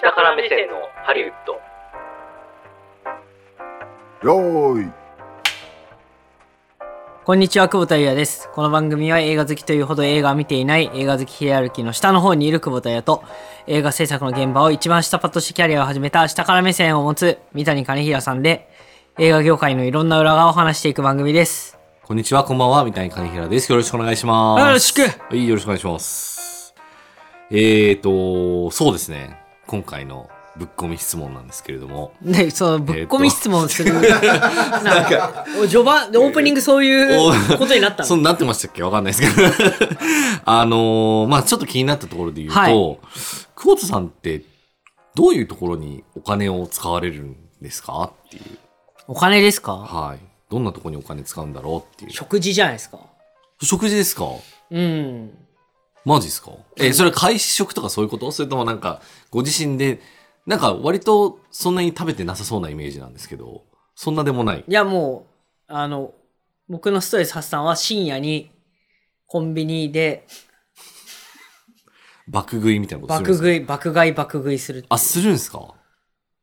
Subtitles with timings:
[0.00, 1.54] 下から目線のハリウッド
[4.28, 4.92] よーい
[7.24, 8.48] こんにちは、久保田裕也です。
[8.54, 13.24] この番組は映画好きというほど映画を見ていない映画好きヒエラルキーの下の方にいる久保田裕也と
[13.66, 18.70] 映画制作の現場を一番下パッとしてキャリアを始めた下から目線を持つ三谷兼平さんで
[19.18, 21.76] 映画業界のいろんな裏側を話していく番組です。
[22.04, 23.72] こんにちは、こんばんは、三谷兼平です。
[23.72, 24.60] よろしくお願いします。
[24.60, 26.72] よろしくはい、よろしくお願いします。
[27.50, 29.37] えーと、そうですね。
[29.68, 32.12] 今回のぶっ込み質問なんですけれども。
[32.20, 33.92] で、そのぶっ込み質問する。
[33.94, 34.02] なん
[35.04, 38.08] か、序盤、オープニングそういうことになったの？
[38.08, 38.82] そうなってましたっけ？
[38.82, 39.48] わかんないですけど。
[40.44, 42.74] あのーまあちょっと気になったところで言うと、はい
[43.54, 44.42] 久保田さんって
[45.14, 48.12] どういうところにお金を使われるんですか？
[48.26, 48.42] っていう。
[49.06, 49.74] お金ですか？
[49.74, 50.18] はい。
[50.50, 52.10] どんなところにお金使うんだろうっていう。
[52.10, 52.98] 食事じゃないですか。
[53.62, 54.24] 食事ですか？
[54.70, 55.30] うん。
[56.04, 56.52] マジですか？
[56.76, 58.30] え、それ会食とかそういうこと？
[58.32, 60.00] それともなんか、ご自身で、
[60.46, 64.64] なんか割とそんなに食べてなさそうなイメージなんですけど、そんなでもない？
[64.66, 65.26] いや、も
[65.68, 66.14] う、あの、
[66.68, 68.50] 僕のストレス発散は深夜に
[69.26, 70.26] コンビニで
[72.26, 73.44] 爆食いみたいなことするんですか？
[73.44, 75.74] 爆食い、爆買い、爆食いするあ、するんですか？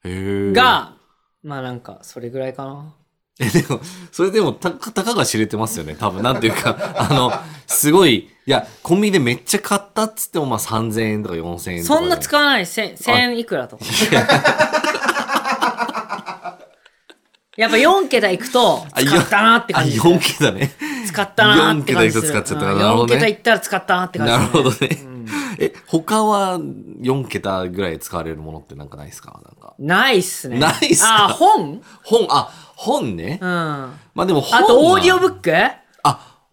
[0.03, 0.93] へえ。、が、
[1.41, 2.93] まあなんか、それぐらいかな。
[3.39, 3.81] え、でも、
[4.11, 5.95] それでもた、たかが知れてますよね。
[5.95, 7.31] 多分、なんていうか、あの、
[7.67, 11.83] すごい、いや、コンビニでめっちゃ買ったっつっても、まあ3000円とか4000円とかで。
[11.83, 13.83] そんな使わない千千いくらとか。
[17.57, 20.15] やっぱ4桁いくと、あ使ったなって感じあ、する。
[20.15, 20.71] 4桁ね。
[21.07, 22.27] 使ったなって感じする。
[22.27, 24.97] 4桁いくと使っちゃったうんなるほどね4桁いったら使ったなって感じなるほどするね。
[25.57, 29.39] え、他は4桁ぐらい使われるものってなんかないですか？
[29.43, 29.73] なんか。
[29.79, 30.59] ないっすね。
[30.59, 31.25] ないっすか？
[31.25, 31.81] あ、本？
[32.03, 33.39] 本、あ、本ね。
[33.41, 33.49] うん。
[33.49, 35.55] あまあでも本はと、オーディオブック？
[35.55, 35.75] あ、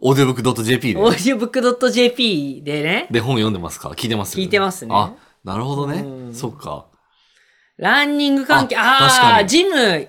[0.04, 3.90] オーディオブック .jp でオーディオブック .jp でね、で本読んでますか？
[3.90, 6.00] 聞いてます聞いてますねあ、なるほどね。
[6.00, 6.86] うんそっか。
[7.76, 10.08] ランニング関係、あ確あジム、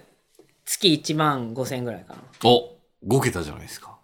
[0.66, 2.22] 月1万5千円ぐらいかな。
[2.44, 2.76] お、
[3.08, 3.98] 5桁じゃないですか。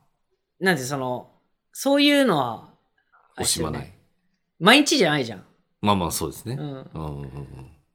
[0.60, 1.32] なんでその、
[1.74, 2.70] そういうのは、
[3.40, 3.92] 惜しまない。
[4.60, 5.44] 毎日じゃないじゃん。
[5.82, 6.56] まあまあそうですね。
[6.56, 6.86] うん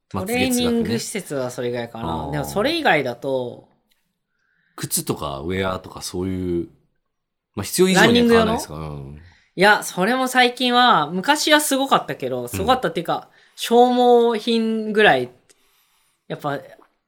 [0.08, 2.30] トレーニング施設はそれぐらいかな。
[2.30, 3.69] でもそれ以外だと、
[4.76, 6.69] 靴とかウェアとかそういう、
[7.54, 8.75] まあ必要以上には買わないですか？
[8.75, 9.20] うん。
[9.56, 15.31] いや、それも最近は、昔はすごかったけど、すごかったっていうか、消耗品ぐらい、
[16.26, 16.59] やっぱ、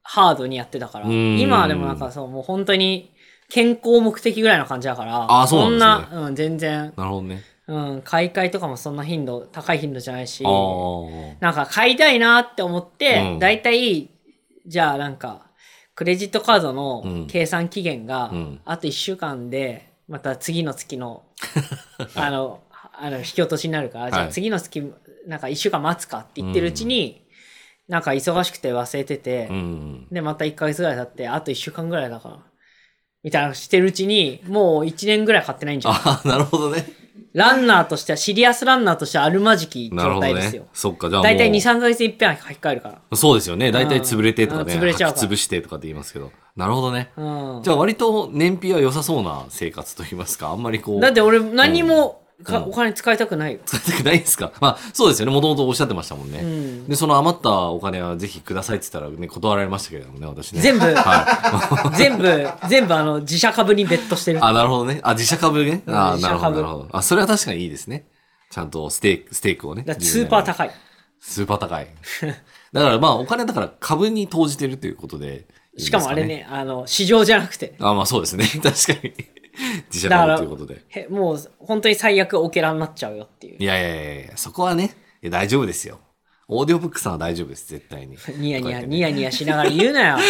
[0.04, 1.40] ハードにやってたから、うん。
[1.40, 3.10] 今はでもなんかそう、もう本当に、
[3.48, 6.26] 健康目的ぐらいの感じだから、あーそんですね。
[6.26, 7.42] うん、全然、なるほどね。
[7.66, 10.44] うん、買い替えとかもそんな頻度、高い頻度じゃないし。
[10.44, 13.38] なんか買いたいなって思って、うん。
[13.40, 14.08] だいたい、
[14.64, 15.46] じゃあなんか、
[15.96, 17.26] クレジットカードうのん。
[17.26, 21.24] 計算期限がうん、あと1週間で、また次の月の、
[22.14, 22.62] あの、
[22.98, 24.92] あの引き落としになるから、じゃあはい次の月、
[25.26, 27.26] なんか1週間待つかって言ってるうちに、
[27.88, 30.06] なんか忙しくて忘れてて、うん。
[30.10, 32.38] で、また1ヶ月ぐらい経って、あと1週間ぐらいだから、
[33.22, 35.94] みたいなのしてるうちに、もう1年ぐらい買ってないんじゃん。
[35.94, 36.86] ああ、なるほどね。
[37.32, 40.68] ランナーとしては、シリアスランナーとしてはあるまじき状態ですよね。。
[40.72, 41.24] そっか、じゃあもう。
[41.24, 43.16] だいたい2、3ヶ月いっぺんは書き換えるから。
[43.16, 43.70] そうですよね。
[43.72, 44.74] 大体潰れてとかね。
[44.74, 46.32] うん潰れちゃう潰してとかって言いますけど。
[46.56, 47.12] なるほどね。
[47.16, 47.60] うん。
[47.62, 50.48] じゃあ割と燃費は良さそうな生活と言いますか。
[50.48, 51.00] あんまりこう。
[51.00, 53.60] だって俺何もか、うんお金使いたくないよ。
[53.64, 54.52] 使いたくないですか？
[54.60, 55.32] まあそうですよね。
[55.32, 56.40] もともとおっしゃってましたもんね。
[56.40, 56.86] うん。
[56.88, 60.60] で、その余ったお金はぜひくださいって言ったらね、断られましたけれどもね、私ね。
[60.60, 64.44] 全部、は 全部、全部あの、自社株にベットしてる。
[64.44, 65.00] あ、なるほどね。
[65.02, 65.82] あ、自社株ね？
[65.86, 66.88] あうんなるほど、なるほど。
[66.92, 68.06] あ、それは確かにいいですね。
[68.50, 69.82] ちゃんとステーク、ステークをね。
[69.82, 70.70] だからスーパー高い。
[71.20, 71.86] スーパー高い。
[72.72, 75.46] だからまあお金だから株に投じてるということで
[75.78, 76.24] しかもあれ。
[76.24, 77.74] ね、あの、市場じゃなくて。
[77.78, 78.46] あ、まあそうですね。
[78.62, 79.14] 確かに。
[79.90, 80.82] 自社株ということで。
[80.88, 83.56] へもう、本当に最悪オケラになっちゃうよっていう。
[83.58, 85.98] いやいやいやいや、そこはね、いや大丈夫ですよ。
[86.48, 88.16] オーディオブックさんは大丈夫です、絶対に。
[88.38, 90.18] ニヤニヤ、ニヤニヤしながら言うなよ。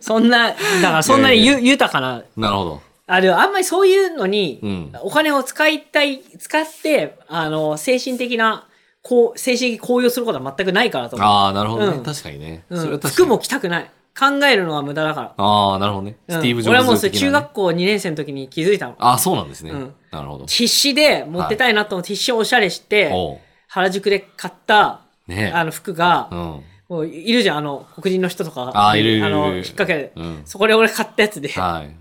[0.00, 0.56] そんな、だか
[0.90, 2.82] らそんなにゆ豊かな、なるほど。
[3.06, 8.66] あ、でもあんまりそういうのにうん、お金を使いたい、使って、あの、精神的な、
[9.02, 11.28] こう、精神的高揚することは全くないからと思う。
[11.28, 11.96] ああ、なるほどね。
[11.96, 12.64] うん確かにね。
[12.68, 13.26] うんそれは確かに。
[13.26, 13.90] 服も着たくない。
[14.18, 15.34] 考えるのは無駄だから。
[15.36, 16.16] ああ、なるほどね。
[16.28, 18.96] うんスティーブ・ジョブズ、俺はもうそれ中学校2年生の時に気づいたの。
[18.98, 19.70] ああ、そうなんですね。
[19.70, 20.46] うんなるほど。
[20.46, 23.38] 必死で持ってたいなと思って必死でおしゃれして、おう
[23.68, 26.60] 原宿で買った、ねあの服が、うん。
[26.88, 28.72] もういるじゃん、あの、黒人の人とか。
[28.74, 31.96] あーいるいるいるあの、引っ掛けで、うんそこで俺買ったやつで、はい。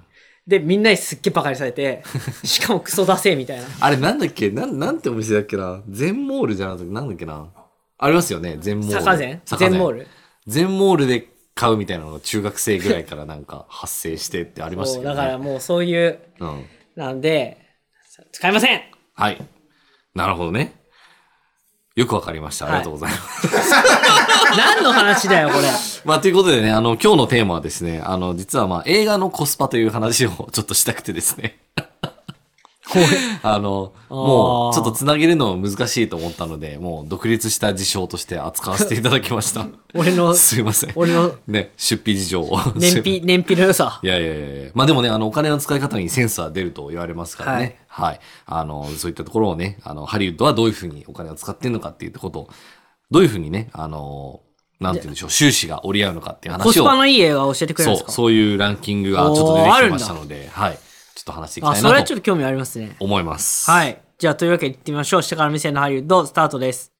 [0.50, 2.04] で、みんなにすっげえバカにされて、
[2.44, 3.66] しかもクソ出せみたいな。
[3.80, 4.50] あれなんだっけ？
[4.50, 5.82] なん、なんてお店だっけな？
[5.88, 7.48] 全モールじゃなくて、なんだっけな？
[8.00, 8.94] ありますよね全モール。
[9.02, 10.08] 坂全モール？
[10.48, 15.18] 全モールで買うみたいなのが中学生ぐらいからなんか発生してってありましたそうけど、ね。
[15.18, 16.66] だからもうそういう、うん。
[16.96, 17.58] なんで、
[18.32, 18.82] 使いません
[19.14, 19.38] はい。
[20.16, 20.74] なるほどね。
[21.96, 22.66] よくわかりました。
[22.68, 23.76] ありがとうございます。
[24.58, 25.68] 何の話だよ、これ。
[26.06, 31.60] まあ、ということでね、あの、今日のテーマはですね、あの、実はまあ、映画のコスパという話をちょっとしたくてですね。
[33.44, 39.68] あの、もう、ちょっとつなげるの難しいと思ったので、もう、独立した事象として扱わせていただきました。
[39.94, 40.92] 俺の、すいません。
[40.96, 42.60] 俺のね、出費事情を。
[42.76, 44.08] 燃費、燃費の良さい。
[44.08, 47.80] やいやいやまあでもね、あの、お金の使い方にセンスは出ると言われますからね。
[47.88, 48.20] はい。
[48.48, 52.50] あの、そういったところをね、あの、ハリウッドはどういうふうにお金を使ってんのかっていうことを、
[53.12, 54.42] どういうふうにね、あの、
[54.80, 56.64] なんて言うんでしょう、収支が折り合うのかっていう話を。
[56.64, 58.12] コスパのいい映画を教えてくれるんですか？
[58.14, 60.74] そう、そういうランキングがちょっと出てきてましたので、はい。
[60.74, 60.80] ちょ
[61.22, 62.96] っと話していきあ、たいそれはなとちょっと興味ありますね。
[62.98, 63.70] 思います。
[63.70, 64.02] はい。
[64.18, 65.24] じゃあ、というわけで行ってみましょう。
[65.24, 66.94] 下から目線のハリウッド、スタートです。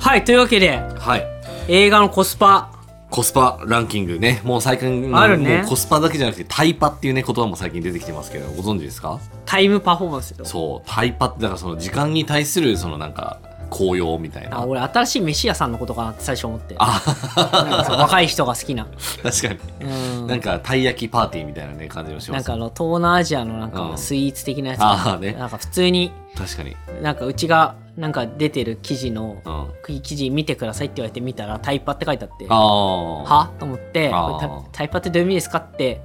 [0.00, 0.24] はい。
[0.24, 1.24] というわけで、はい。
[1.68, 2.72] 映画のコスパ。
[3.12, 4.40] コスパランキングね。
[4.42, 5.58] もう最近、あるね。
[5.58, 9.20] もうコスパだけじゃなくて、タイパっていうね、言葉も最近出てきてますけど、ご存知ですか？
[9.44, 10.46] タイムパフォーマンスよ。
[10.46, 13.38] そう、タイパって、だからその時間に対する、そのなんか、
[13.72, 14.66] 紅葉みたいなあ。
[14.66, 17.02] 俺新しい飯屋さんのことかなって最初思ってあ、
[17.98, 18.86] 若い人が好きな
[19.22, 19.58] 確かに。
[19.80, 22.36] うんなんか、たい焼きパーティーみたいなね、感じもします。
[22.36, 26.76] なんかあの東南アジアのなんかスイーツ的なやつあねなんか普通に確かに。
[27.02, 29.50] なんかうちがなんか出てる記事のう
[29.90, 30.00] ん。
[30.02, 32.46] 記事見てくださいって言われて見たらタイパって書いてあって。
[32.46, 34.10] はと思って
[34.72, 36.00] タイパってどういう意味ですかって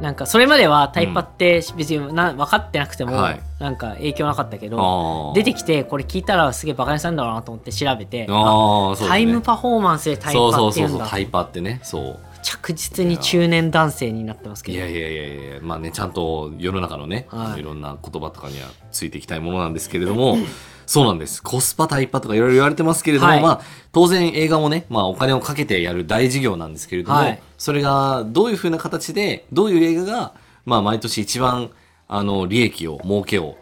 [0.00, 3.40] なんかそれまではタイパって別にな分かってなくてもはい。
[3.60, 12.18] なんか影響なかったけど出てきてこれ聞いたらすげえバカにさんだろうなと思って調べてタイムパフォーマンスでタイパそうそうそう、っていうんだタイパってね、そう。
[12.42, 14.78] 着実に中年男性になってますけど。
[14.78, 17.60] いやいやいやいや、まあね、ちゃんと世の中のね、はい。
[17.60, 20.36] い、ろんな言葉とかにはついていきたいものなんですけれども、
[20.86, 21.42] そうなんです。
[21.42, 23.60] コスパ、タイパとかいろいろ言われてますけれども、はいまあ、
[23.92, 30.34] 当然映画もね、まあお金をかけてやる大事業なんですけれども、はいそれがどういうふうな形で、どういう映画が、
[30.66, 31.70] まあ毎年一番、
[32.08, 33.56] あの、利益を、儲けを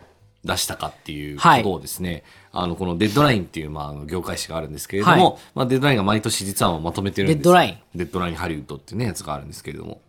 [0.45, 7.37] 出したかっていうことをですね、あの、このデッドラインっていう、まあ業界誌があるんですけれども、はいまあデッドラインが毎年実はまとめてるんです。
[7.39, 10.01] デッドラインデッドラインハリウッドっていうね、やつがあるんですけれども。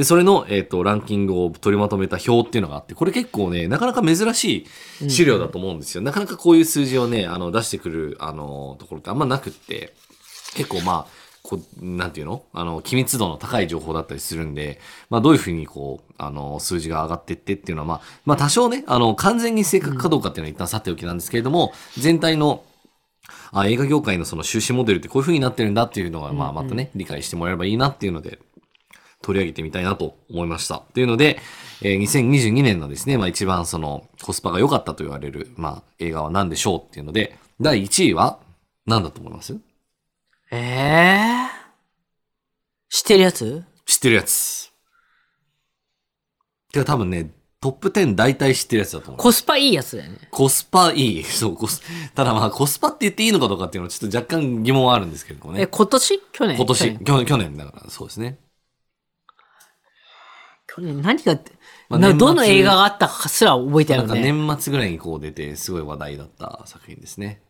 [0.00, 4.64] で、それの、えっ、と、ランキングを取りまとめた表っていうのがあって、これ結構ね、なかなか珍し
[5.02, 6.00] い資料だと思うんですよ。
[6.00, 9.92] なかなかこういう数字をね、あの、出してくる、あの、ところってあんまなくって、
[10.54, 11.06] 結構まあ、
[11.42, 12.42] こう、なんていうの？
[12.54, 14.80] あの、機密度の高い情報だったりするんで、
[15.10, 22.64] まあ、どういうふうにこう、あの、数字が上がっていってっていうのは、まあ、まあ、多少ね、あの、完全に正確かどうかっていうのは一旦さておきなんですけれども、全体の、
[23.52, 28.38] あ映画業界のその収支モデルってこういう風になってるんだっていうのが、まあまたね、理解してもらえればいいなっていうので、
[29.22, 30.82] 取り上げてみたいなと思いました。
[30.94, 31.38] というので、
[31.82, 38.38] えー2022年のですね、まあ一番そのコスパが良かったと言われる、まあ映画は何でしょうっていうので、第1位は
[38.86, 39.56] 何だと思います？
[40.52, 41.48] ええ
[42.88, 43.64] 知ってるやつ？
[43.86, 44.70] 知ってるやつ。
[46.72, 47.30] てか多分ね、
[47.60, 49.18] トップ10大体知ってるやつだと思う。
[49.18, 51.24] コスパいいやつだよねコスパいい。
[51.28, 51.82] そう、コス、
[52.14, 55.62] ただまあコスパって言っていいのかどうかっていうのはちょっと若干疑問はあるんですけれどもね。
[55.62, 56.20] え今年？
[56.32, 56.56] 去年？
[56.56, 58.38] 今年去年、去年だから、そうですね。
[60.80, 61.38] 去年何が、
[61.88, 67.42] まあどの映画があったかすら覚えてなないんかね年末ぐらいにこう出て、すごい話題だった作品ですね。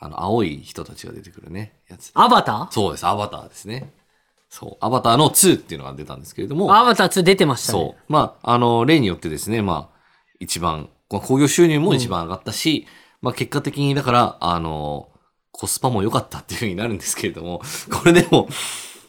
[0.00, 2.10] あの、青い人たちが出てくるね、やつ。
[2.14, 3.92] アバタそうです、アバターですね。
[4.48, 8.12] そう、アバターの2っていうのが出たんですけれども、ーアバター2出てましたねそう。
[8.12, 9.98] まあ、あの、例によってですね、まあ、
[10.40, 12.86] 一番、興行収入も一番上がったし、
[13.20, 15.08] まあ、結果的に、だから、あの、
[15.52, 17.62] コスパも良かったっていうふうになるんですけれども、
[17.92, 18.48] これでも、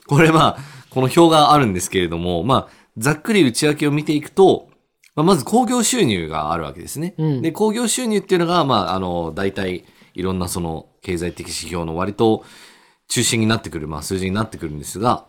[0.08, 0.58] これまあ、
[0.92, 4.70] この表があるんですけれども、まあ、ざっくり内訳を見ていくと、
[5.16, 7.14] まあ、まず興行収入があるわけですね。
[7.18, 12.46] うんで、興行収入っていうのが、まあ、あの、大体、いろんなその、経済的指標の割と
[13.08, 15.26] 中心になってくる、まあ、数字になってくるんですが、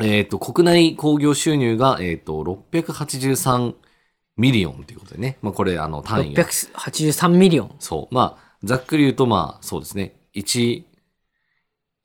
[0.00, 3.74] えっ、と、国内興行収入が、えっ、と、683
[4.36, 5.38] ミリオンということでね。
[5.40, 6.44] まあ、これ、あの、単位が。
[6.44, 8.14] 683ミリオンそう。
[8.14, 10.16] まあ、ざっくり言うと、まあ、そうですね。
[10.34, 10.84] 1、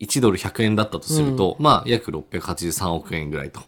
[0.02, 3.62] 1ドル100円だったとすると、まあ、約683億円ぐらいと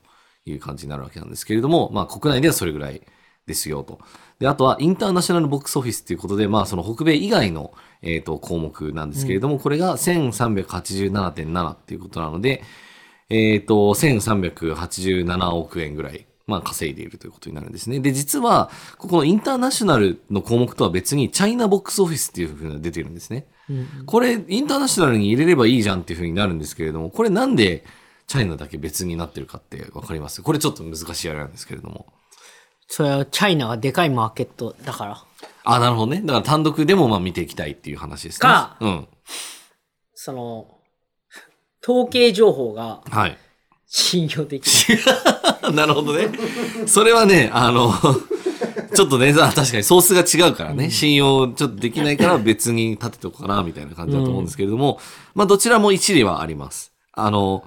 [0.45, 3.01] いう感じになるわけなんですけれども、まあ、国内ではそれぐらい
[3.47, 3.99] ですよと。
[4.39, 12.63] で、あとは、 International Box Office ということで、まあ、その北米以外の、えっ、と、項目なんですけれども、これが1387.7っていうことなので、
[13.29, 17.99] えっ、と、1387億円ぐらい、まあ、稼いでいるということになるんですね。
[17.99, 23.45] で、実は、ここのインターナショナルの項目とは別に、チャイナボックスオフィスっていうふうに出てるんですね。
[24.05, 27.85] これ、インターナショナルに入れればいいじゃんっていうふうになるんですけれども、これなんで、
[28.27, 30.41] チャイナだけ別になってるかってわかります？
[30.41, 32.05] これちょっと難しいあれなんですけれども。
[32.87, 35.23] それはチャイナがでかいマーケットだから
[35.63, 36.21] あ、なるほどね。
[36.21, 38.39] だから単独でもまあ見ていきたいっていう話ですね。
[38.41, 39.07] かうん。
[40.13, 40.67] その
[41.85, 43.37] 統計情報がはい。
[43.87, 44.69] 信用でき
[45.73, 46.27] なるほどね。
[46.87, 47.93] それはね、あの、
[48.95, 54.99] ちょっとね、あ 確かにソースが違うからね、信用ちょっとできないから別に立てておくかな、みたいな感じだと思うんですけれども、
[55.35, 56.91] まあどちらも一理はあります。
[57.11, 57.63] あの、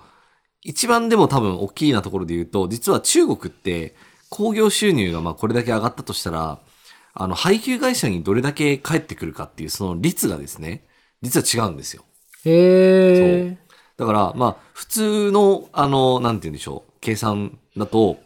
[0.67, 3.95] 一番でも多分大きいなところで言うと、実は中国って
[4.31, 6.59] 工業収入がまあこれだけ上がったとしたら、
[7.15, 10.85] あの、配給会社にどれだけ返ってくるかっていうその率がですね、
[11.23, 12.05] 実は違うんですよ。
[12.45, 13.59] へえ。
[13.97, 18.19] だから、まあ、普通の、あの、なんて言うんでしょう、計算だと、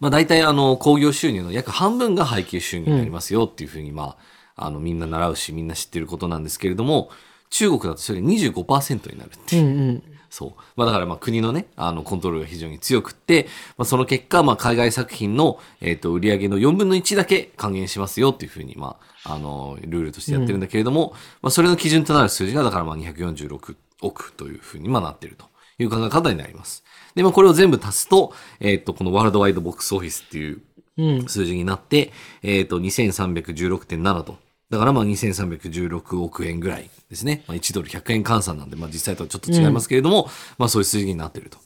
[0.00, 4.16] まあ、大体、あの、工業収入の約半分が配給収入になりますよっていうふうに、ま
[4.56, 7.10] あ、あの、みんな習うし、みんな知ってることなんですけれども、
[7.50, 9.66] 中国だとそれが25%になるっていうう。
[9.66, 10.02] んうん。
[10.32, 10.50] そう。
[10.76, 21.12] まあだからまあ国のね、あのコントロールが非常に強くって、まあその結果、まあ海外作品の、えっ、と、売り上げの4分の1だけ還元しますよっていうふうに、まあ、あの、ルールとしてやってるんだけれども、
[21.42, 25.44] まあそれの基準となる数字が、だからまあ246億というふうにまあなってると
[25.78, 26.82] いう考え方になります。
[27.14, 30.62] で、まあこれを全部足すと、えっ、と、このワールドワイドボックスオフィスっていう
[30.96, 31.28] うん。
[31.28, 32.10] 数字になって、
[32.42, 34.38] えっ、と、2316.7と。
[34.72, 37.44] だからまあ2316億円ぐらいですね。
[37.46, 41.58] まあ、1ドル100円換算なんで、まあ実際とはちょっと違いますけれども、まあそういう数字になっていると。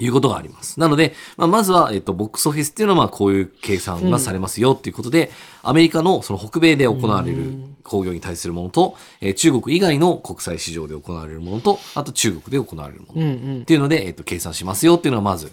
[0.00, 0.78] いうことがあります。
[0.78, 5.32] なので、まあ、まずは、えっと、ボックスオフィスっていうのは、まあ、こういう計算がされますよっていうことで、
[5.64, 7.52] アメリカのその北米で行われる
[7.82, 13.22] 工業に対するものと、えー中国以外の国際市場で行われるものと、あと中国で行われるもの。
[13.22, 13.62] うんうん。
[13.62, 15.50] っていうので、えっと、計算しますよっていうのがまず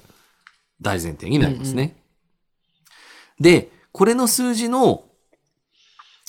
[0.79, 1.95] 大前提になりますね。
[3.39, 5.05] で、これの数字の、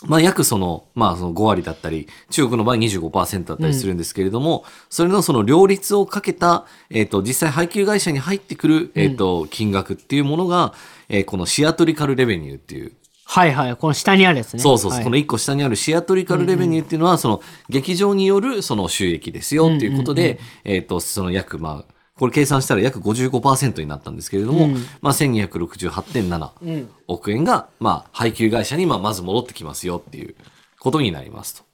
[0.04, 10.74] まあ、約その、まあ、その5割だったり、中国の場合25%だったりするんですけれども、それのその両立をかけた、えっ、と、実際配給会社に入ってくる、えっ、と、金額っていうものが、
[11.08, 12.92] えーこのシアトリカルレベニューっていう、
[13.24, 13.76] はいはい。
[13.76, 14.60] この下にあるやつね。
[14.60, 15.04] そうそうそう、はい。
[15.04, 24.68] この1個下にあるシアトリカルレベニューっていうのは、その劇場によるその収益ですよっていうことで、えっ、と、その約、まあ、これ計算したら約55%になったんですけれども、
[25.02, 26.90] まあ、1268.7うん。
[27.08, 30.34] 億円が、まあ、配給会社に、まあ、まず戻ってきますよっていう
[30.80, 31.66] ことになりますと。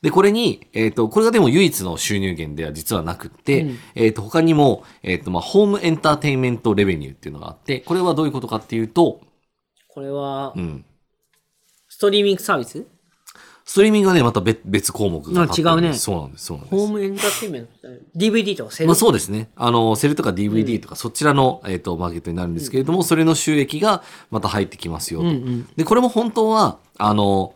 [0.00, 9.20] で、これに、えっ、と、これがでも唯一の収入源では実はなくって、えっ、と、他にも、えっ、と、まあ、ホームエンターテインメントレベニューっていうのがあって、これはどういうことかっていうと、
[9.88, 10.84] これはう、ん。
[11.88, 12.84] ストリーミングサービス
[13.64, 16.76] ストリーミングはね、また別別項目があ違うねそうなんです、そうなんです。
[16.76, 17.72] ホームエンターテインメント
[18.16, 19.50] ?DVD とかセルまあそうですね。
[19.56, 25.26] あの、セルとか DVD とか、そちらの、えっ、と、マーケットになるんですけれども、それの収益がまた入ってきますよと。
[25.26, 25.68] うんうん。
[25.76, 27.54] で、これも本当は、あの、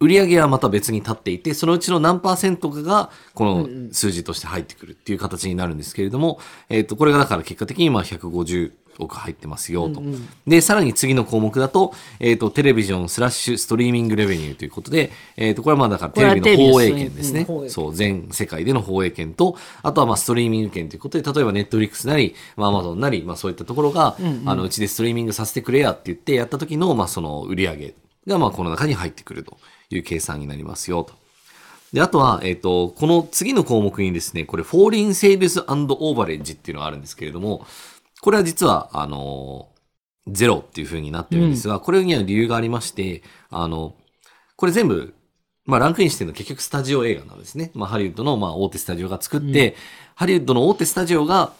[0.00, 6.38] 売り上げはまた別に立っていて、そのうちの何パーセントかが、この数字として入ってくるっていう形になるんですけれども、
[6.68, 10.02] えっ、と、これがだから結果的にまあ150億入ってますよと。
[10.46, 17.70] で、さらに次の項目だと、えっ、と、テレビジョンスラッシュストリーミングレベニューということで、えっ、と、これはまあだからテレビの放映権ですねこれはテレビの。
[17.70, 27.94] そう、全世界での放映権と、あとはまあストリーミング権ということで、例えばネットフリックスなり、まあアマゾンなり、まあそういったところが、あの、うちでストリーミングさせてくれやって言ってやった時の、まあその売り上げ
[28.26, 29.58] が、まあこの中に入ってくると
[29.90, 31.14] いう計算になりますよと。
[31.92, 37.66] で、あとは、えっ、と、この次の項目にですね、これ、 Foreign Sales Overage っていうのがあるんですけれども、
[38.20, 39.68] これは実は、あの、
[40.26, 43.94] ゼロっていう風になってるんですが、これには理由がありまして、あの、
[44.56, 45.14] これ全部、
[45.64, 47.70] まあ、ランクインしてるのは結局スタジオ映画なんですね。
[47.74, 49.76] まあ、ハリウッドの、まあ、大手スタジオが作って、
[50.14, 51.52] ハリウッドの大手スタジオが、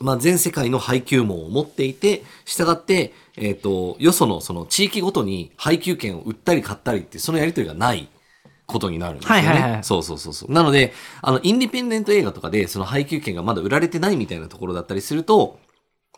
[0.00, 8.08] まあ、全世界の配給網を持っていて、従って、えっ、と、よそのその地域ごとに配給権を売ったり買ったりって、そのやり取りがない
[8.66, 9.46] ことになるんですよね。
[9.46, 10.52] はいはいはいそうそうそうそう。
[10.52, 15.58] なので、あの、インディペンデント映画とかで、その配給権がまだ売られてないみたいなところだったりすると、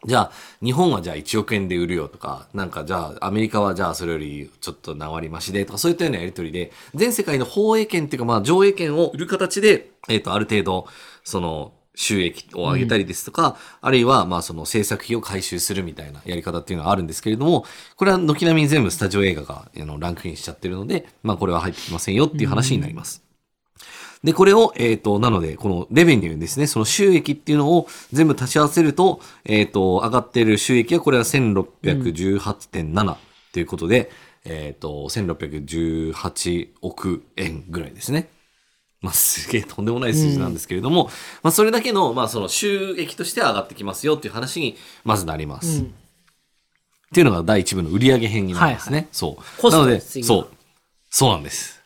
[0.04, 10.86] じゃあ、日本はじゃあ1億円で売るよとか、なんかじゃあ、アメリカはじゃあそれよりちょっと何割増しでとか、そういったようなやり取りで、全世界の放映権っていうか、まあ、上映権を売る形で、えっ、と、ある程度、
[11.24, 23.27] その、収益を上げたりですとか、あるいは、まあ、その制作費を回収するみたいなやり方っていうのがあるんですけれども、これは軒並み全部スタジオ映画があのランクインしちゃってるので、まあ、これは入ってきませんよっていう話になります。
[24.24, 33.16] で、これを、えっ、と、なので、このレベニューですね、その収益っていうのを全部足し合わせると、えっ、と、上がっている収益は、これは1618.7
[33.52, 34.10] ということで、
[34.44, 38.28] えっ、と、1618億円ぐらいですね。
[39.00, 41.04] まあ、すげえとんでもない数字なんですけれども、
[41.44, 45.82] まあ、それだけの、まあ、その収益として上がってきますよっていう話に、まずなります。
[45.82, 45.84] っ
[47.12, 48.96] ていうのが第一部の売上編になりますね。
[48.98, 49.60] はいそう。
[49.60, 50.48] コストなので、そう。
[51.10, 51.77] そうなんです。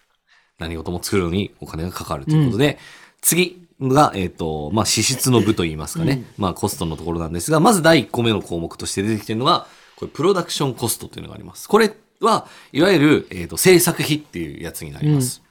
[0.62, 2.78] 何事も作るのにお金がかかるということで、
[3.20, 6.24] 次が、えっ、と、まあ、支出の部といいますかね。
[6.36, 9.66] まあ、コストのところなんですが、まず第1個目の項目として出てきてるのが、
[9.96, 11.68] これ、プロダクションコストというのがあります。
[11.68, 15.42] これは、いわゆる、えっ、と、制作費っていうやつになります。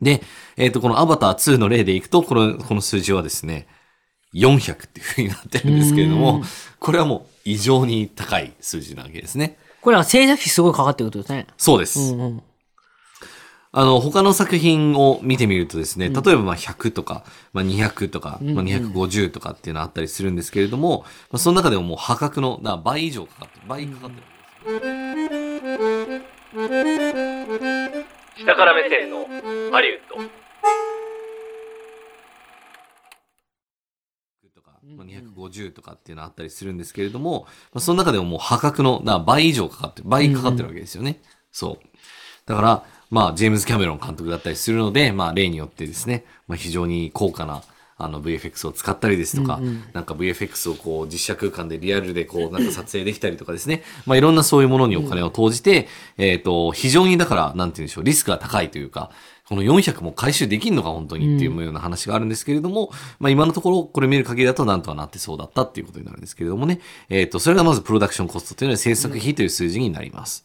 [0.00, 0.22] で、
[0.56, 3.66] えっ、と、このアバター2の例でいくと、この、この数字はですね、
[4.34, 6.42] 400っていうふうになってるんですけれども、
[6.78, 9.56] これはもう異常に高い数字なわけですね。
[9.80, 11.46] これは制作費すごいかかってることですね。
[11.56, 12.00] そうです。
[12.00, 12.42] うんうん。
[13.78, 23.66] あの、他の作品を見てみるとですね、例えばまあ100とか、まあ、200とか、まあ、250とかっていうのあったりするんですけれども、まあ、その中でももう破格の、倍以上かかってる。
[23.68, 24.22] 倍かかってる。
[28.38, 29.26] 下から目線の
[29.70, 30.14] ハリウッド
[34.54, 37.42] とか、まあ、250とかっていうのあったりするんですけれども、
[37.74, 40.08] まあ、その中でももう破格の、倍以上かかってる。
[40.08, 41.20] 倍かかってるわけですよね。
[41.52, 41.86] そう。
[42.46, 47.62] だから、まあ、ジェームズ・キャメロン監督だったりするので、まあ、例によってですね、まあ、非常に高価な、
[47.98, 49.58] あの VFX を使ったりですとか、
[49.94, 55.88] なんか VFX をこう実写空間でリアルでこうなんか撮影できたりとかですね、 まあいろんなそういうものにお金を投じて、
[56.18, 59.10] えっ、と、非常にだから、なんて言うんでしょう、リスクが高いというか、
[59.48, 70.44] この400も回収できんのか本当にっていうような話があるんですけれども、まあ今のところこれ見る限りだとなんとかなってそうだったっていうことになるんですけれどもね、えっ、と、それがまずプロダクションコストというのは制作費という数字になります。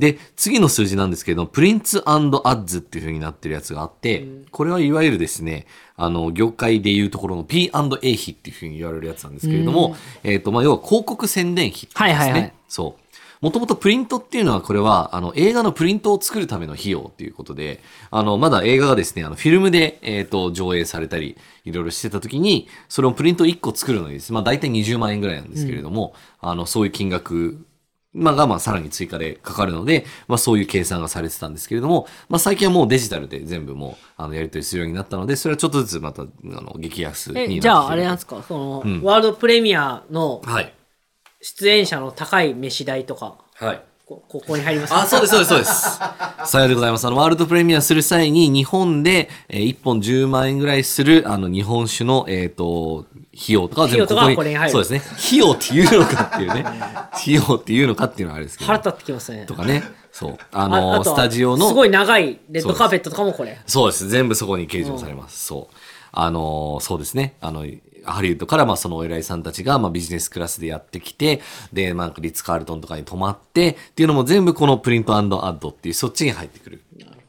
[0.00, 5.66] で、次の数字なんですけど、プリンツアッズっていう風になってるやつがあって、これはいわゆるですね、
[5.96, 8.00] あの、業界でいうところの P&A 費っ
[8.34, 11.92] ていう風に言われるやつなんですけれども、えっ、と、まあ、要は広告宣伝費ですね。
[11.94, 13.10] はいはいはいそう。
[13.40, 17.80] もともとプリントっていうのは、これは、あの、映画のプリントを作るための費用っていうことで、
[18.10, 27.64] あの、まだ映画がですね、あの、フィルムで、えっ、と、上映されたり、いろいろしてた時に、それをプリント1個作るのにです、まあ、大体20万円ぐらいなんですけれども、あの、そういう金額
[28.12, 38.42] まあ、が、まあ、さらに追加でかかるので、まあ、そういう計算がされてたんですけれども、まあ、最近はもうデジタルで全部もう、あの、やり取りするようになったので、それはちょっとずつまた、あの、激安になってじゃああれなんですか？
[38.42, 40.72] その、んワールドプレミアのはい。
[41.40, 43.82] 出演者の高い飯代とか、はい。
[44.10, 46.50] こここに入りますあ、そうです、そうです、そうです。
[46.50, 47.06] さようでございます。
[47.06, 55.02] あの、ワールドプレミアする際に、日本で、えー、1本10万円ぐらいする、あの、日本酒の、えっ、と、費用とかは全部ここに、これに入るそうですね。
[55.16, 56.64] 費用っていうのかっていうね。
[57.12, 58.66] 費用っていうのかっていうのはあれですけど。
[58.66, 59.46] 腹立ってきますね。
[59.46, 59.84] とかね。
[60.10, 60.38] そう。
[60.50, 61.68] ああの、あとはスタジオの。
[61.68, 63.60] すごい長いレッドカーペットとかもこれ。
[63.64, 64.08] そうです。
[64.08, 65.46] 全部そこに計上されます。
[65.46, 65.76] そう。
[66.10, 67.36] あのーそうですね。
[67.40, 67.64] あの、
[68.04, 71.40] ハリウッドから、まあ、そのお偉いさんたちが、まあ、ビジネスクラスでやってきて、
[71.72, 76.82] で、まあ、リッツ・カールトンとかに泊まって、っていうのも全部このプリントアッドっていう、そっちに入ってくる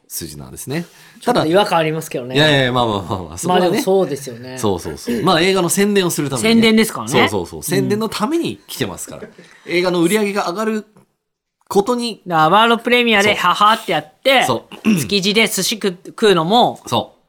[0.08, 0.84] 数字なんですね。
[1.24, 2.36] ただ、い違和感ありますけどね。
[2.36, 3.66] やいやいや、まあまあまあまあ、そこはね。
[3.66, 4.58] まあでもそうですよね。
[4.58, 5.22] そうそうそう。
[5.22, 7.62] まあ映画の宣伝をするために、宣伝ですからねそうそうそう。
[7.62, 9.28] 宣伝のために来てますから。
[9.66, 10.86] 映画の売り上げが上がる
[11.68, 17.21] ことに、ワールドプレミアでそうハハってやって、そ築地で寿司食食うのも、そう。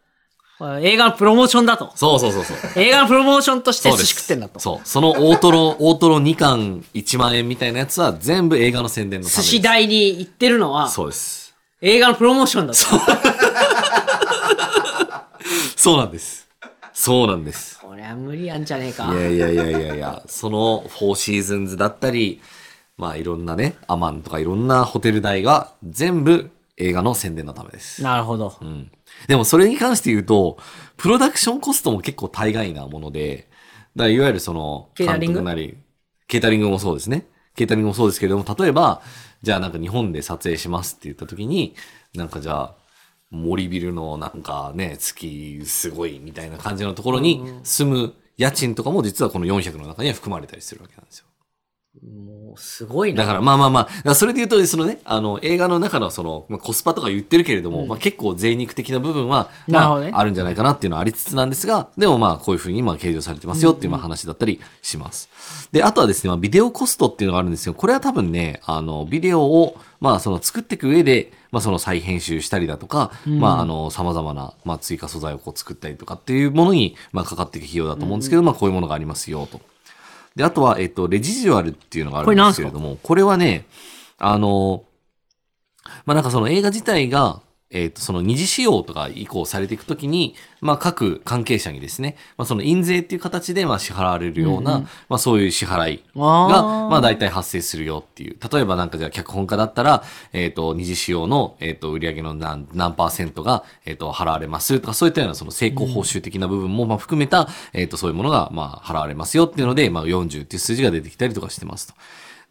[0.81, 1.91] 映画のプロモーションだと。
[1.95, 2.57] そうそうそうそう。
[2.75, 4.59] 映画のプロモーションとして寿司食ってんだと。
[4.59, 4.87] そう。
[4.87, 9.49] その大トロ、大トロ2貫1万円みたいなやつは全部映画の宣伝のため寿。
[9.49, 11.55] 司代に行ってるのは、そうです。
[11.81, 12.79] 映画のプロモーションだと。
[15.75, 16.47] そうなんです。
[16.93, 17.79] そうなんです。
[17.81, 19.15] これは無理やんじゃねえかい。
[19.17, 22.39] やいやいやいやいや、そのフォーシーズンズだったり、
[22.97, 28.01] まあいろんなね、アマンとかいろんなホテル代が全部映画の宣伝のためです。
[28.01, 28.55] なるほど。
[28.61, 28.89] うん。
[29.27, 30.57] でもそれに関して言うと、
[30.97, 33.49] プロダクションコストも結構大概なもので、
[33.95, 35.39] だいわゆるその、ケータリング？
[35.39, 35.77] 監督なり、
[36.27, 37.27] ケータリングもそうですね。
[37.55, 39.01] ケータリングもそうですけれども、例えば、
[39.41, 41.75] じゃあなんか日本で撮影しますって言った時に、
[42.15, 42.75] なんかじゃあ、
[43.29, 51.25] 森ビルのなんかね、月すごいみたいな感じのところに住む家賃とかも実はこの400の中には含まれたりするわけなんですよ。
[52.01, 53.21] もう、すごいな。
[53.21, 65.29] だからまあまあまあ、それで言うと、そのね、あの、映画の中のその、まあ、コスパとか言ってるけれども、まあ結構贅肉的な部分は、まあ、ねあるんじゃないかなっていうのはありつつなんですが、でもまあこういうふうにまあ計上されてますよっていうまあ話だったりします。
[65.71, 67.75] で、あとはですね、まあビデオコストっていうのがあるんですよ。
[67.75, 79.61] これは多分ね、あの、ビデオを、まあその作っていく上で、まあその再編集したりだとか、まああの、様々な、まあ追加素材をこう作ったりとかっていうものに、まあかかっていく費用だと思うんですけど、まあこういうものがありますよと。
[80.35, 83.65] で、あとは、えっと、レジュアルっていうのがあるんですけれども、これはね、
[84.17, 84.83] あの、
[86.05, 87.41] まあなんかその映画自体が、
[87.73, 98.37] えっ、と、その二次使用とか移行されていくときに、まあ各関係者にですね、まあその印税っていう形でまあ支払われるような、まあそういう支払いが、あーまあ大体発生するよっていう。
[98.51, 111.93] 例えばなんかじゃあ脚本家だったら、えっ、と、二次使用の、えっ、と、売上の何、何パーセントが、えっ、と、払われますとか、そういったようなその成功報酬的な部分も、まあ含めた、えっ、と、そういうものが、まあ払われますよっていうので、まあ40っていう数字が出てきたりとかしてますと。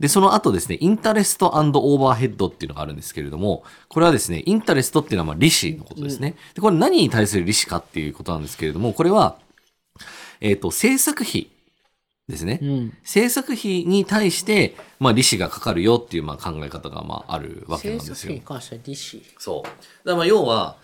[0.03, 6.35] で、その後ですね、 Interest Overhead っていうのがあるんですけれども、これはですね、 Interest っていうのはまあ利子のことですね。
[6.55, 9.39] で、これ何に対する利子かっていうことなんですけれども、これは、
[10.41, 11.51] えっ、と、制作費
[12.29, 12.59] ですね。
[12.61, 12.93] うん。
[13.05, 18.41] 制作費に対して、まあ利子がかかるよっていうまあ考え方がまああるわけなんですよ制作費に。
[18.45, 19.23] 関しては利子。
[19.39, 19.63] そう。
[19.63, 20.79] だからまあ要は、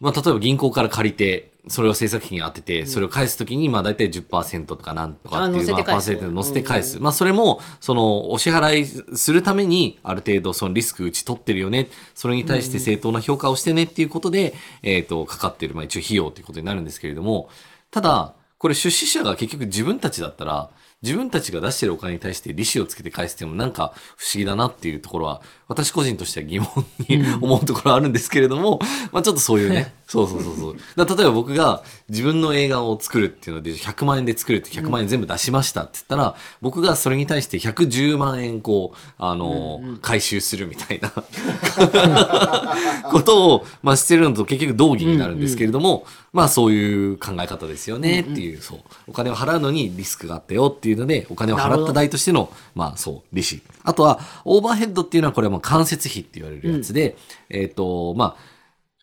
[0.00, 6.98] まあ、例えば銀行から借りて、それを制作費に当てて、それを返すときに、まあ、大体10%とかなんとかっていう、まあ、パーセントで乗せて返す。
[7.00, 11.88] まあ、それも、その、お支払いするために、ある程度、そのリスクうち取ってるよね。
[12.14, 17.50] それに対して正当な評価をしてねっていうことで、えっ、と、かかってる、まあ、一応費用ということになるんですけれども、
[17.90, 20.70] ただ、これ出資者が結局自分たちだったら、
[21.02, 26.68] 自分たちが出してるお金に対して利子をつけて返すっていうのもなんか不思議だなっていうところは、私個人としては疑問
[27.08, 28.80] に思うところはあるんですけれども、
[29.12, 30.76] まあちょっとそういうね、そうそうそうそう。
[30.96, 41.12] だ例えば僕が自分の映画を作るっていうので、100万円で作るって100万円全部出しましたって言ったら、僕がそれに対して110万円こう、あの、回収するみたいな
[43.08, 48.78] ことを、まあしてるのと結局同義になるんですけれども、まあそういう考え方ですよねっていう、そう。
[49.06, 53.62] お金を払うのにリスクがあったよっていうので、お金を払った代としての、まあそう、利子。
[53.84, 57.16] あとは、オーバーヘッドっていうのはこれは間接費って言われるやつで、
[57.48, 58.60] えっ、と、まあ、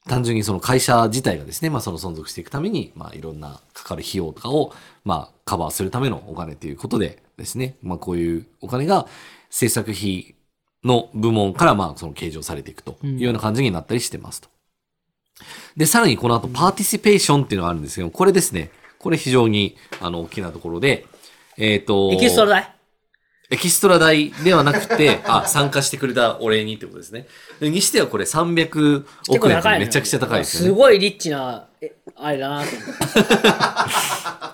[0.08, 9.08] 単純にその会社自体がですね、まあその存続していくために、まあいろんなかかる費用とかを、まあカバーするためのお金ということでですね、まあこういうお金が
[9.50, 10.36] 制作費
[10.84, 14.50] の部門からまあその計上されていくというような感じになったりしてますと。
[15.76, 21.06] で、さらにこの後 Participation っていうのがあるんですけど、これですね、これ非常にあの大きなところで、
[21.58, 22.77] えっ、と、エキストラ代
[23.50, 27.28] エキストラ代ではなくて、あ、参加してくれたお礼にってことですね。
[27.62, 30.68] でにしてはこれ300億円ってめちゃくちゃ高いですよね。
[30.70, 32.94] すごいリッチな、えあれだなと思って。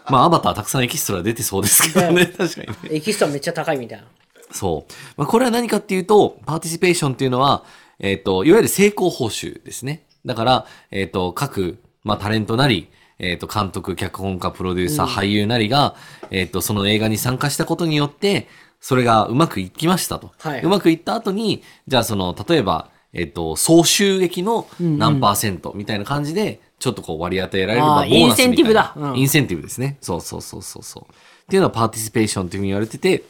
[0.11, 2.75] まあ、アバターたくさんエキストラ出てそうですけどね、確かにね。
[2.91, 4.05] エキストラめっちゃ高いみたいな。
[4.51, 4.93] そう。
[5.17, 7.63] まあ、これは何かっていうと、 Participation っていうのは、
[7.99, 10.05] えっ、と、いわゆる成功報酬ですね。
[10.25, 15.95] だから、えっ、と、各、まあ、タレントなり、えっ、と、監督、脚本家、プロデューサー、俳優なりが、
[16.31, 18.47] えっ、と、その映画に参加したことによって、
[18.83, 20.33] それがうまくいきましたと。
[20.39, 29.97] はいうまくいった後に、じゃあその、例えば、えっ、と、総収益の何パーセントみたいな感じで、ちょっとこう割り当てられる、あーまあボーナスみたいなインセンティブだうんインセンティブですね。
[30.01, 31.03] そうそうそうそうそう。
[31.03, 33.23] っていうのは Participation というふうに言われてて、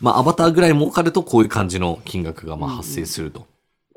[0.00, 3.46] まあ、アバターぐらい儲かるとこういう感じの金額がまあ発生すると。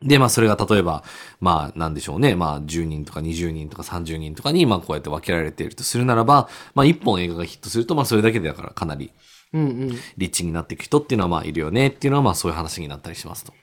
[0.04, 1.04] で、まあ、それが例えば、
[1.40, 2.36] まあ、なんでしょうね。
[2.36, 9.12] まあ、10人とか20人とか30人とかに、まあ、こうやって分けられているとするならば、まあ、1本映画がヒットすると、まあ、それだけでだからかなり
[9.56, 9.90] うんうん。
[10.18, 13.54] リッチになっていく人っていうのは、まあ、いるよねっていうのは、まあ、そういう話になったりしますと。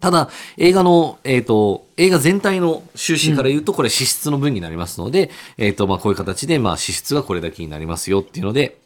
[0.00, 8.78] ただ、映画の、えっ、と、映画全体の収支から言うと、これ支出の分になりますので、えっ、と、まあ、こういう形で、まあ、支出がこれだけになりますよっていうので、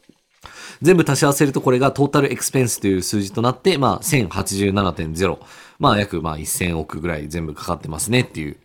[0.80, 5.38] 全部足し合わせるとこれがトータルエクスペンスという数字となって、まあ、1087.0。
[5.78, 8.56] まあ、約まあ1000億ぐらい全部かかってますねっていう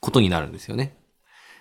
[0.00, 0.96] ことになるんですよね。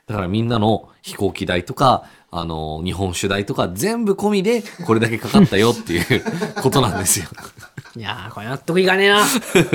[0.07, 6.23] だからみんなの飛行機代とか、あの、日本酒代とか全部込みでこれだけかかったよっていう
[6.61, 7.27] ことなんですよ。
[7.95, 9.23] いやー、これ納得いかねえな。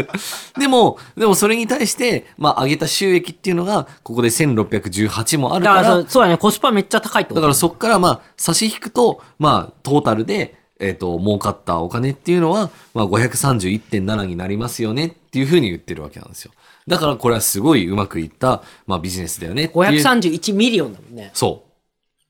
[0.58, 16.50] でも、でもそれに対して、まあ上げた収益っていうのが、ここで1618もあるか、だかららそうそうだね、コスパめっちゃ高いってことだからそっからまあ差し引くと、まあトータルで、えっ、と、儲かったお金っていうのは、まあ531.7になりますよねっていうふうに言ってるわけなんですよ。
[16.88, 19.84] だからこれはすごいうまくいった、まあビジネスだよねっていう。
[19.84, 21.30] 531ミリオンだもんね。
[21.34, 21.67] そう。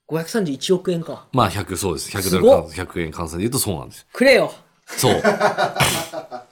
[0.09, 1.27] 531億円か。
[1.33, 2.16] まあ100、そうです。
[2.16, 4.07] 100ドル換100円換算で言うとそうなんですよ。
[4.12, 4.53] くれよ。
[4.87, 5.23] そう。
[5.23, 6.49] だか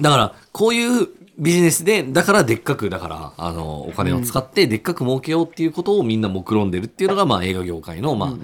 [0.00, 1.08] ら、こういう
[1.38, 8.34] ビジネスで、だからでっかく、だから、あの、お金を使ってでっかく儲けようっていうことをみんな目論んでるっていうのが、まあ映画業界の、まあ、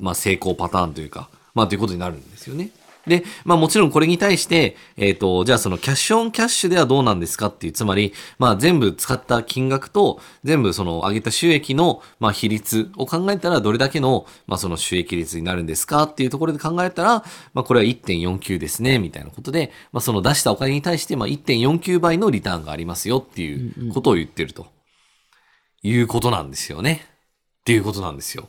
[0.00, 2.70] まあ成功パターンというか、まあということになるんですよね。
[3.08, 24.78] で、まあもちろんこれに対して、えっ、と、じゃあそのキャッシュオンキャッシュではどうなんですかっていう、つまり、まあ全部使った金額と、全部その上げた収益の、まあ比率を考えたらどれだけの、まあその収益率になるんですかっていうところで考えたら、まあこれは1.49ですね、みたいなことで、まあその出したお金に対して、まあ1.49倍のリターンがありますよっていうことを言ってると。
[25.82, 27.04] いうことなんですよね。
[27.60, 28.48] っていうことなんですよ。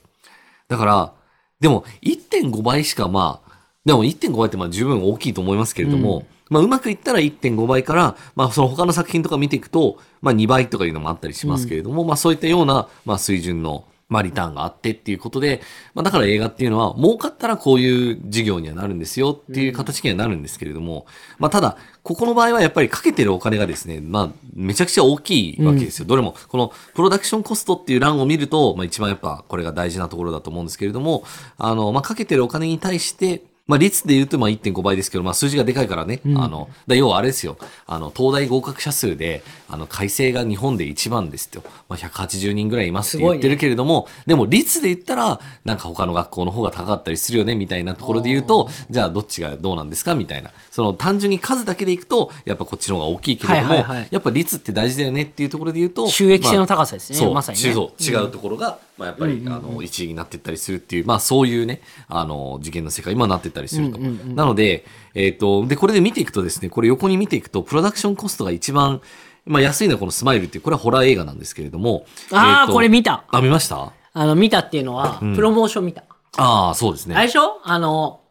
[0.68, 1.14] だから、
[1.60, 3.49] でも1.5倍しかまあ、
[3.86, 15.62] でも1.5倍ってまあ十分大きいと思いますけれども、まあうまくいったら1.5倍から、まあその他の作品とか見ていくと、まあ2倍とかいうのもあったりしますけれども、まあそういったような、まあ水準の、まあリターンがあってっていうことで、
[15.94, 21.06] まあだから映画っていうのは儲かったらこういう事業にはなるんですよっていう形にはなるんですけれども、
[21.38, 26.06] まあただ、ここの場合はやっぱりかけてるお金がですね、まあめちゃくちゃ大きいわけですよ。
[26.06, 31.24] どれも、このプロダクションコストっていう欄を見ると、まあ一番やっぱこれが大事なところだと思うんですけれども、
[31.60, 37.56] あの、まあかけてるお金に対して、まあ、率で言うとまあ1.5倍ですけど、まあ、数字がでかいからね、あの、だ要はあれですよ、
[37.86, 41.62] あの、東大合格者数で、あの、改正が日本で一番ですよ。
[41.88, 50.16] まあ、180人ぐらいいますって言ってるけれども、でも率で言ったら、なんか他の学校の方が高かったりするよね、みたいなところで言うと、じゃあどっちがどうなんですか？
[50.16, 50.52] みたいな。
[50.72, 54.08] その単純に数だけでいくと、やっぱこっちの方が大きいけれども、はいはいはい。
[54.10, 57.34] やっぱ率って大事だよねっていうところで言うと、収益性の高さですねそう。
[57.36, 57.74] まさにね。
[57.74, 64.86] そう違うところが、まあ、やっぱり、あの一位になっていったりするっていう、まあ、そういうねあの受験の世界今なっていったりすると、なので,、
[65.16, 69.02] えー、とでこれで見ていくとですねこれ横に見ていくとプロダクションコストが一番、
[69.46, 73.24] まあ、安いのはこの「スマイルっていうこれはホラー映画なんですけれどもあーえとこれ見た。
[73.32, 73.94] あ見ました？
[74.12, 76.04] あの、見たっていうのは、プロモーション見た。
[76.36, 77.16] ああそうですね。
[77.16, 77.62] あれでしょ？
[77.64, 78.22] あの、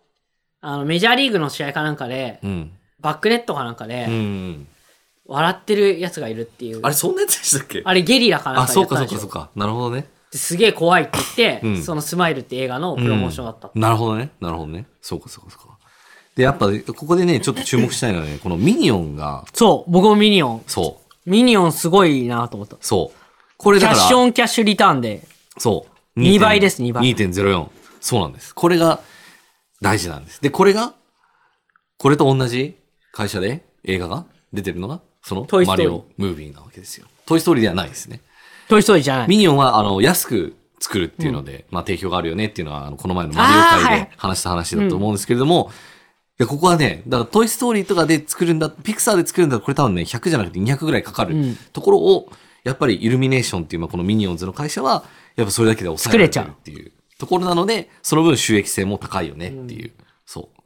[0.61, 2.72] あの、メジャーリーグの試合かなんかで、うん。
[3.00, 4.66] バックネットかなんかうで、ん
[5.24, 6.81] 笑ってるやつがいるっていう。
[6.83, 7.83] あれそんなやつでしたっけ？
[7.85, 9.50] あれゲリラかなんあかでそうかそうかそうか。
[9.54, 10.00] なるほどね。
[10.02, 13.70] ですげえ怖いって言って、うんそのスマイルって映画のプロモーションだった。
[13.74, 15.78] なるほどねなるほどねそうかそうかそうか
[16.36, 20.62] でやっぱここでねちょっと注目したいのはね このミニオンがそう、僕もミニオン。
[20.66, 22.76] そうミニオンすごいなと思った。
[22.80, 23.18] そう
[23.58, 25.26] これだからキャッシュオンキャッシュリターンで、
[25.58, 25.86] そ
[26.16, 26.20] う。
[26.20, 27.68] 2倍です2倍2.04。
[28.00, 28.54] そうなんです。
[28.54, 29.00] これが
[29.82, 30.40] 大事なんです。
[30.40, 30.94] で、これが、
[31.98, 32.76] これと同じ
[33.12, 37.06] 会社で映画が出てるのが、そのトイストーリーマリオムービーなわけですよ。
[37.26, 38.20] トイストーリーではないですね。
[38.68, 39.28] トイストーリーじゃない。
[39.28, 45.70] ミニオンは、あの、安く作るっていうので、まあ、定評があるよねっていうのは、あの、この前のマリオ会で話した話だと思うんですけれども、
[46.38, 52.31] いや、ここはね、だから、トイストーリーとかで作るんだ、ピクサーで作るんだと、これ多分ね、100じゃなくて200ぐらいかかるうんところを、
[52.62, 55.04] やっぱりイルミネーションっていう、まあ、このミニオンズの会社は、
[55.37, 59.92] やっぱそれだけで抑えられてるっていうところなので、その分収益性も高いよねっていう。
[60.26, 60.61] そう。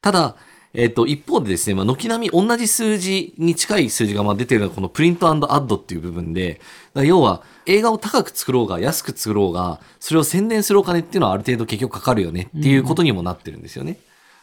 [0.00, 0.36] ただ、
[0.74, 6.60] えっ、と、一方でですね、まあ、軒並み同じ数字に近い数字がまあ出てるのはこの print ad っていう部分で、
[6.94, 13.98] 要は映画を高く作ろうが安く作ろうが、それを宣伝するお金っていうのはある程度結局かかるよねっていうことにもなってるんですよね。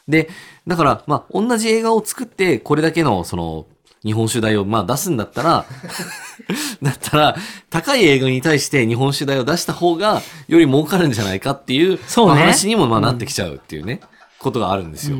[0.07, 0.29] で、
[0.67, 3.65] だから、まあ、同じ映画を作って、これだけの、その、
[4.03, 5.65] 日本酒代を、まあ、出すんだったら、
[6.81, 7.35] だったら、
[7.71, 14.01] 高い映画に対して日本酒代を出した方が、より儲かるんじゃないかっていう、そうねまあ話にもまあなってきちゃうっていうね、
[14.37, 15.17] ことがあるんですよ。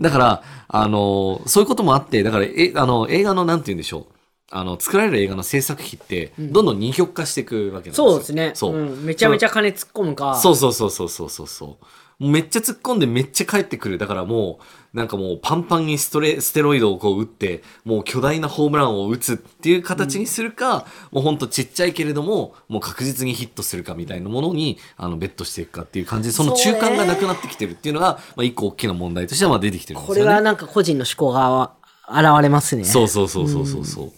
[0.00, 4.14] だから、あの、そういうこともあって、だから、え、あの、映画の、なんて言うんでしょう。
[4.52, 8.10] あの、作られる映画の制作費って、どんどん二極化していくわけなんですよ。
[8.10, 8.52] そうですね。
[8.54, 8.76] そう。
[8.76, 10.34] んめちゃめちゃ金突っ込むか。
[10.34, 11.78] そうそうそうそうそうそうそ
[12.20, 13.96] うめっちゃ突っ込んでめっちゃ帰ってくる。
[13.96, 30.22] だからもう、なんかもうパンパンにストレ、ステロイドをこう打って、もう巨大なホームランを打つっていう形にするか、もうほんとちっちゃいけれども、もう確実にヒットするかみたいなものに、あの、ベットしていくかっていう感じで、その中間がなくなってきてるっていうのが、まあ一個大きな問題としてはまあ出てきてるんですよね。
[30.22, 31.72] これがなんか個人の思考が
[32.08, 32.84] 現れますね。
[32.84, 34.12] そうそうそうそうそうそう。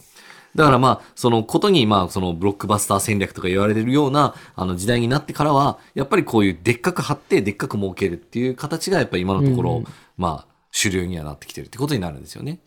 [0.54, 9.82] だからまあ、そのことに、まあ、そのブロックバスター戦略とか言われてるような、あの時代になってからは、やっぱりこういうでっかく張って、でっかく儲けるっていう形が、やっぱり今のところ、
[10.18, 12.58] まあ、主流にはなってきてるってことになるんですよね。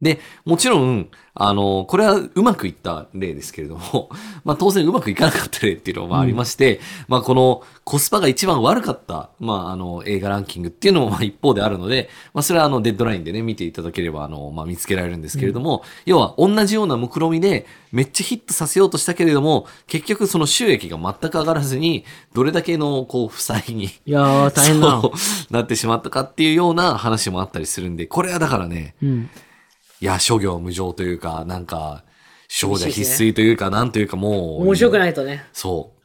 [0.00, 1.08] で、もちろん、
[1.40, 4.10] あの、これはうまくいった例ですけれども、
[4.44, 25.02] まあ当然うまくいかなかった例っていうのもありまして、まあこのコスパが一番悪かった、まああの映画ランキングっていうのもまあ一方であるので、まあそれはあのデッドラインでね、見ていただければあの、まあ見つけられるんですけれども、要は同じような目論みでめっちゃヒットさせようとしたけれども、結局その収益が全く上がらずに、どれだけのこう負債にいやー、大変だな。
[25.50, 29.30] なってしまったかっていうような話もあったりするんで、これはだからね、うん。
[30.00, 32.04] いや、諸行無常というか、なんか、
[32.48, 34.62] 少女必須というか、なんというかもう。
[34.62, 35.00] 面白くい。
[35.00, 35.44] ないとね。
[35.52, 35.98] そう。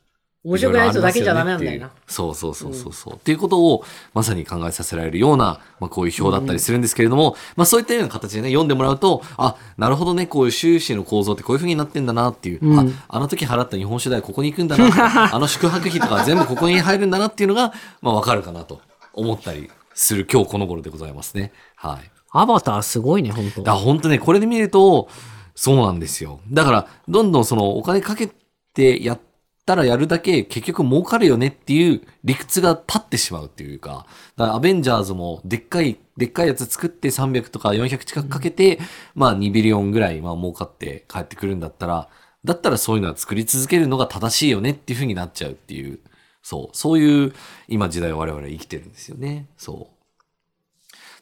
[0.43, 2.29] 面白くないとだけじゃダメなんだよないろいろありますよねっていう。
[2.29, 3.13] そうそうそうそうそう。
[3.13, 18.81] っていうことを、まさに考えさせられるような、まあこういう表だったりするんですけれども、まあそういったような形でね、読んでもらうと、あ、なるほどね、こういう収支の構造ってこういう風になってんだなっていう、うんあ、あの時払った日本酒代ここに行くんだな あの宿泊費とか全部ここに入るんだなっていうのが、まあわかるかなと
[19.13, 21.53] 思ったりする今日この頃でございますね。
[21.75, 22.12] はい。
[22.33, 25.07] アバターすごいね、本当だ本当ね、これで見ると、
[25.55, 26.41] そうなんですよ。
[26.51, 28.29] だから、どんどんそのお金かけ
[28.73, 29.19] てやっ
[29.65, 38.79] たらやるだけ結局儲かるよねっていう理屈が立ってしまうっていうか、だからアベンジャーズもでっかい、でっかいやつ作って300とか400近くかけて、
[39.13, 42.09] まあ2ビリオンぐらいまあ儲かって帰ってくるんだったら、
[42.43, 45.99] だったらそういうのは作り続けるのが正しいよねっていう風になっちゃうっていう、
[46.41, 47.33] そう、そういう
[47.67, 49.47] 今時代を我々は生きてるんですよね。
[49.55, 49.92] そう。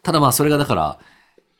[0.03, 0.99] ただまあそれがだから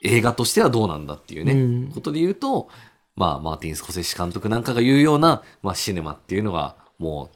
[0.02, 1.56] 映画としてはどうなんだっていうね、う
[1.90, 2.70] んことで言うと、
[3.16, 7.30] まあマーティン・スコセッシ監督なんかが言うような、まあシネマっていうのがも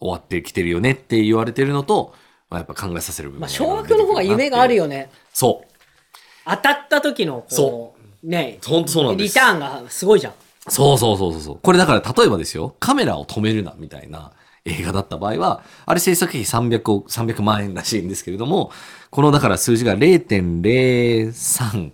[0.00, 2.14] う終わってきてるよねって言われてるのと、
[2.48, 4.84] まあやっぱ考えさせる部分まあ、小学の方が夢があるよ。
[4.84, 5.10] よね。
[5.32, 5.68] そう。
[6.46, 9.34] 当たった時の、こ、そうね、本当そうなんです。
[9.34, 10.32] リターンがすごいじゃん。
[10.68, 11.58] そうそうそうそうそう。
[11.62, 14.32] これだから例えばですよ、カメラを止めるなみたいな
[14.64, 18.72] 映画だった場合は、あれ制作費300億、300万円らしいんですけれども、
[19.10, 21.92] このだから数字が0.03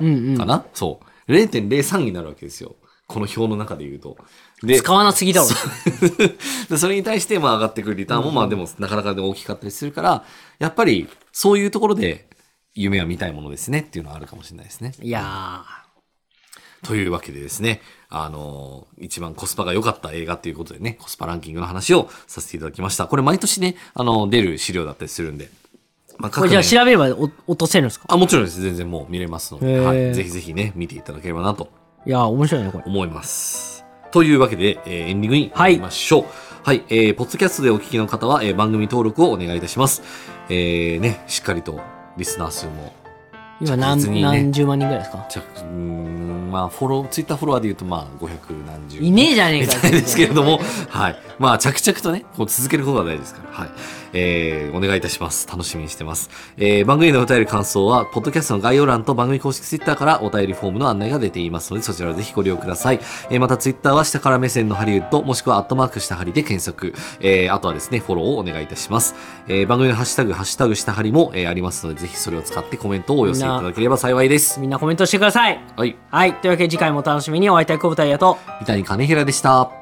[0.00, 0.38] うんうん。
[0.38, 1.32] かな、そう。
[1.32, 2.76] 0.03になるわけですよ。
[3.06, 4.16] この表の中で言うと。
[4.62, 5.48] で、使わなすぎだろ。
[6.68, 10.24] でそれに対してまあ上がってくるリターンもまあでもなかなかで大きかったりするから、
[10.58, 12.28] やっぱりそういうところで
[12.74, 14.92] 夢は見たいものですねっていうのはあるかもしれないですね。
[15.02, 15.64] いや
[16.82, 23.06] というわけでですね、あのー一番コスパが良かった映画ということでね、コスパランキングの話をさせていただきました。
[23.06, 25.48] これ毎年ね、あの出る資料だったりするんで。
[26.18, 26.34] まあ、ー。
[26.36, 28.06] これじゃあ調べればお落とせるんですか？
[28.08, 28.60] あ、もちろんです。
[28.60, 31.70] 全然もう見れますので、はい、ぜひぜひね、見ていただければなと
[32.04, 32.84] いやー、面白いね、これ。
[32.86, 33.84] 思います。
[34.10, 36.24] というわけで、えーエンディングに参りましょう。
[36.62, 40.02] はい、えー、ポッドキャストでお聞きの方は、えー番組登録をお願いいたします。
[40.50, 41.80] えー、ね、しっかりと
[42.18, 42.92] リスナー数も、
[43.60, 45.26] 今何、何十万人ぐらいですか？
[45.28, 49.00] じゃうーん、まあ、フォロー、ツイッターフォロワーで言うと、まあ、500何十。
[49.00, 51.16] いねえじゃねえかみたいですけれども、はい。
[51.40, 53.70] まあ、着々とね、こう続けることが大事ですから、はい。
[54.12, 55.48] えー、お願いいたします。
[55.48, 56.28] 楽しみにしてます。
[56.58, 63.00] えー、番組のお便り感想は、ポッドキャストの概要欄と番組公式ツイッターからお便りフォームの案内が出ていますので、そちらをぜひご利用ください。
[63.30, 66.92] えー、またツイッターは下から目線のハリウッド、もしくはアットマークしたハリで検索。
[67.20, 69.14] えー、あとはですね、フォローをお願いいたします。
[69.48, 74.60] えー、番組のハッシュタグ、ハッシュタグしたハリも、えー、ありますので、ぜひそれを使ってコメントをお寄せいただければ幸いです。
[74.60, 75.58] みんなコメントしてください。
[75.74, 75.96] はい。
[76.10, 76.34] はい。
[76.34, 78.36] というわけで次回もお楽しみにお会いいたい久保田彩と。
[78.60, 79.79] 三谷金平でした。